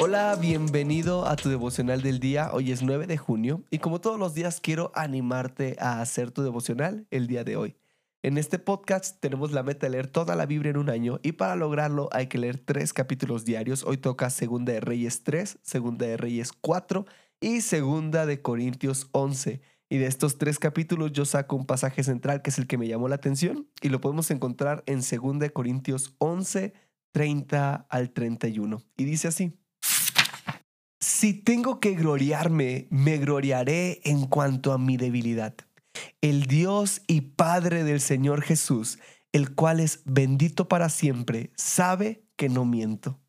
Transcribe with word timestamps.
Hola, 0.00 0.36
bienvenido 0.40 1.26
a 1.26 1.34
tu 1.34 1.48
devocional 1.48 2.02
del 2.02 2.20
día. 2.20 2.50
Hoy 2.52 2.70
es 2.70 2.82
9 2.82 3.08
de 3.08 3.16
junio 3.16 3.64
y 3.68 3.80
como 3.80 4.00
todos 4.00 4.16
los 4.16 4.32
días 4.32 4.60
quiero 4.60 4.92
animarte 4.94 5.76
a 5.80 6.00
hacer 6.00 6.30
tu 6.30 6.42
devocional 6.42 7.08
el 7.10 7.26
día 7.26 7.42
de 7.42 7.56
hoy. 7.56 7.76
En 8.22 8.38
este 8.38 8.60
podcast 8.60 9.20
tenemos 9.20 9.50
la 9.50 9.64
meta 9.64 9.86
de 9.86 9.90
leer 9.90 10.06
toda 10.06 10.36
la 10.36 10.46
Biblia 10.46 10.70
en 10.70 10.76
un 10.76 10.88
año 10.88 11.18
y 11.24 11.32
para 11.32 11.56
lograrlo 11.56 12.08
hay 12.12 12.28
que 12.28 12.38
leer 12.38 12.58
tres 12.58 12.92
capítulos 12.92 13.44
diarios. 13.44 13.82
Hoy 13.82 13.96
toca 13.96 14.30
Segunda 14.30 14.72
de 14.72 14.78
Reyes 14.78 15.24
3, 15.24 15.58
Segunda 15.62 16.06
de 16.06 16.16
Reyes 16.16 16.52
4 16.52 17.04
y 17.40 17.60
Segunda 17.62 18.24
de 18.24 18.40
Corintios 18.40 19.08
11. 19.10 19.60
Y 19.88 19.98
de 19.98 20.06
estos 20.06 20.38
tres 20.38 20.60
capítulos 20.60 21.10
yo 21.10 21.24
saco 21.24 21.56
un 21.56 21.66
pasaje 21.66 22.04
central 22.04 22.40
que 22.42 22.50
es 22.50 22.58
el 22.58 22.68
que 22.68 22.78
me 22.78 22.86
llamó 22.86 23.08
la 23.08 23.16
atención 23.16 23.68
y 23.82 23.88
lo 23.88 24.00
podemos 24.00 24.30
encontrar 24.30 24.84
en 24.86 25.02
Segunda 25.02 25.46
de 25.46 25.52
Corintios 25.52 26.14
11, 26.18 26.72
30 27.10 27.86
al 27.90 28.10
31. 28.10 28.80
Y 28.96 29.04
dice 29.04 29.26
así. 29.26 29.58
Si 31.00 31.32
tengo 31.32 31.78
que 31.78 31.94
gloriarme, 31.94 32.88
me 32.90 33.18
gloriaré 33.18 34.00
en 34.02 34.26
cuanto 34.26 34.72
a 34.72 34.78
mi 34.78 34.96
debilidad. 34.96 35.54
El 36.20 36.46
Dios 36.46 37.02
y 37.06 37.20
Padre 37.20 37.84
del 37.84 38.00
Señor 38.00 38.42
Jesús, 38.42 38.98
el 39.30 39.54
cual 39.54 39.78
es 39.78 40.02
bendito 40.06 40.66
para 40.66 40.88
siempre, 40.88 41.52
sabe 41.54 42.24
que 42.36 42.48
no 42.48 42.64
miento. 42.64 43.20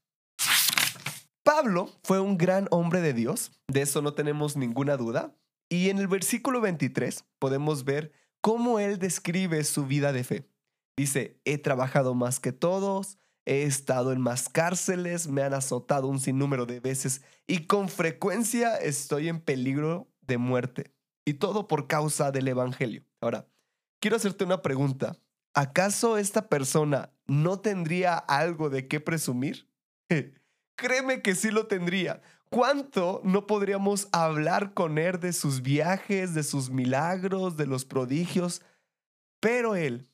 Pablo 1.44 1.90
fue 2.04 2.20
un 2.20 2.38
gran 2.38 2.68
hombre 2.72 3.02
de 3.02 3.14
Dios, 3.14 3.52
de 3.68 3.84
eso 3.84 4.02
no 4.02 4.14
tenemos 4.14 4.56
ninguna 4.56 4.98
duda, 4.98 5.36
y 5.70 5.90
en 5.90 6.00
el 6.00 6.08
versículo 6.08 6.62
23 6.62 7.26
podemos 7.38 7.86
ver 7.86 8.12
cómo 8.42 8.80
él 8.80 8.98
describe 8.98 9.64
su 9.64 9.86
vida 9.86 10.12
de 10.12 10.24
fe. 10.24 10.50
Dice, 10.98 11.40
he 11.46 11.60
trabajado 11.60 12.16
más 12.16 12.40
que 12.40 12.52
todos, 12.52 13.20
He 13.46 13.64
estado 13.64 14.12
en 14.12 14.22
más 14.22 14.50
cárceles, 14.50 15.28
me 15.28 15.42
han 15.42 15.54
azotado 15.54 16.08
un 16.08 16.20
sinnúmero 16.20 16.66
de 16.66 16.80
veces 16.80 17.22
y 17.48 17.66
con 17.66 17.90
frecuencia 17.90 18.78
estoy 18.78 19.28
en 19.28 19.40
peligro 19.42 20.08
de 20.22 20.38
muerte. 20.38 20.94
Y 21.26 21.36
todo 21.36 21.68
por 21.68 21.88
causa 21.88 22.32
del 22.32 22.48
Evangelio. 22.48 23.04
Ahora, 23.22 23.48
quiero 24.00 24.18
hacerte 24.18 24.44
una 24.44 24.62
pregunta. 24.62 25.18
¿Acaso 25.54 26.18
esta 26.18 26.48
persona 26.48 27.12
no 27.28 27.60
tendría 27.60 28.18
algo 28.18 28.70
de 28.70 28.88
qué 28.88 29.00
presumir? 29.00 29.68
Créeme 30.76 31.22
que 31.22 31.36
sí 31.36 31.52
lo 31.52 31.68
tendría. 31.68 32.22
¿Cuánto 32.50 33.22
no 33.24 33.46
podríamos 33.46 34.08
hablar 34.12 34.74
con 34.74 34.98
él 34.98 35.20
de 35.20 35.34
sus 35.34 35.62
viajes, 35.62 36.34
de 36.34 36.44
sus 36.44 36.70
milagros, 36.70 37.58
de 37.58 37.68
los 37.68 37.86
prodigios? 37.86 38.62
Pero 39.40 39.76
él, 39.76 40.10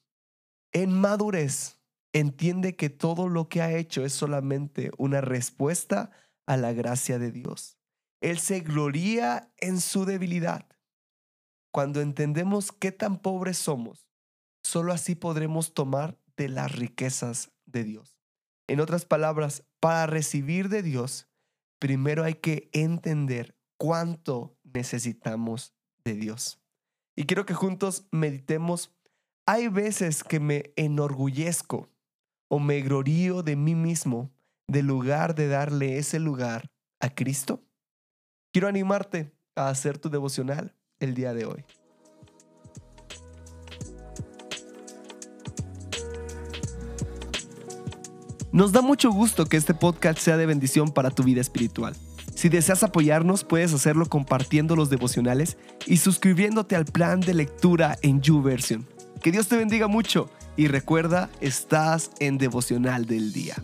en 0.74 1.00
madurez, 1.00 1.78
entiende 2.16 2.78
que 2.78 2.90
todo 2.90 3.28
lo 3.28 3.50
que 3.50 3.62
ha 3.62 3.74
hecho 3.74 4.06
es 4.06 4.14
solamente 4.14 4.90
una 4.98 5.20
respuesta 5.20 6.12
a 6.46 6.56
la 6.56 6.72
gracia 6.72 7.20
de 7.20 7.30
Dios. 7.30 7.78
Él 8.22 8.40
se 8.40 8.62
gloría 8.62 9.52
en 9.58 9.82
su 9.82 10.06
debilidad. 10.06 10.66
Cuando 11.74 12.00
entendemos 12.00 12.72
qué 12.72 12.94
tan 12.94 13.20
pobres 13.20 13.58
somos, 13.58 14.08
solo 14.64 14.94
así 14.94 15.16
podremos 15.16 15.74
tomar 15.74 16.18
de 16.38 16.48
las 16.48 16.72
riquezas 16.72 17.52
de 17.66 17.84
Dios. 17.84 18.18
En 18.68 18.80
otras 18.80 19.04
palabras, 19.04 19.66
para 19.82 20.08
recibir 20.08 20.70
de 20.70 20.84
Dios, 20.84 21.28
primero 21.80 22.24
hay 22.24 22.36
que 22.36 22.70
entender 22.72 23.58
cuánto 23.78 24.58
necesitamos 24.64 25.76
de 26.06 26.14
Dios. 26.14 26.62
Y 27.18 27.26
quiero 27.26 27.46
que 27.46 27.54
juntos 27.54 28.08
meditemos, 28.12 28.96
hay 29.46 29.68
veces 29.68 30.24
que 30.24 30.40
me 30.40 30.72
enorgullezco 30.78 31.90
o 32.48 32.60
me 32.60 32.82
glorío 32.82 33.44
de 33.44 33.56
mí 33.56 33.76
mismo 33.76 34.32
de 34.68 34.84
lugar 34.84 35.36
de 35.36 35.48
darle 35.48 35.98
ese 35.98 36.20
lugar 36.20 36.72
a 37.00 37.10
Cristo? 37.10 37.64
Quiero 38.52 38.68
animarte 38.68 39.34
a 39.56 39.70
hacer 39.70 39.98
tu 39.98 40.10
devocional 40.10 40.76
el 41.00 41.14
día 41.14 41.34
de 41.34 41.46
hoy. 41.46 41.66
Nos 48.52 48.72
da 48.72 48.82
mucho 48.82 49.12
gusto 49.12 49.48
que 49.48 49.58
este 49.58 49.74
podcast 49.74 50.18
sea 50.18 50.38
de 50.38 50.46
bendición 50.46 50.90
para 50.92 51.12
tu 51.12 51.24
vida 51.24 51.42
espiritual. 51.42 51.94
Si 52.36 52.48
deseas 52.48 52.84
apoyarnos, 52.84 53.44
puedes 53.44 53.74
hacerlo 53.74 54.06
compartiendo 54.06 54.78
los 54.78 54.90
devocionales 54.90 55.58
y 55.86 55.98
suscribiéndote 55.98 56.78
al 56.78 56.86
plan 56.86 57.20
de 57.20 57.34
lectura 57.34 57.98
en 58.02 58.22
YouVersion. 58.22 58.88
Que 59.22 59.32
Dios 59.32 59.50
te 59.50 59.58
bendiga 59.58 59.88
mucho 59.88 60.30
y 60.58 60.68
recuerda, 60.68 61.30
estás 61.42 62.12
en 62.20 62.38
devocional 62.38 63.06
del 63.06 63.34
día. 63.34 63.56